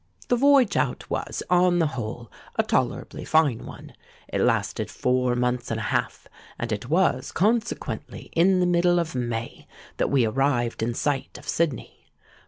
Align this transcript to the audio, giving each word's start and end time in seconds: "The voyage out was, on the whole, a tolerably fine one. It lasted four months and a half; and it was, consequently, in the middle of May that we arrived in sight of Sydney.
"The 0.29 0.35
voyage 0.35 0.75
out 0.77 1.07
was, 1.11 1.43
on 1.47 1.77
the 1.77 1.85
whole, 1.93 2.31
a 2.55 2.63
tolerably 2.63 3.23
fine 3.23 3.67
one. 3.67 3.93
It 4.29 4.41
lasted 4.41 4.89
four 4.89 5.35
months 5.35 5.69
and 5.69 5.79
a 5.79 5.83
half; 5.93 6.27
and 6.57 6.71
it 6.71 6.89
was, 6.89 7.31
consequently, 7.31 8.31
in 8.35 8.59
the 8.61 8.65
middle 8.65 8.99
of 8.99 9.13
May 9.13 9.67
that 9.97 10.09
we 10.09 10.25
arrived 10.25 10.81
in 10.81 10.95
sight 10.95 11.37
of 11.37 11.47
Sydney. 11.47 12.07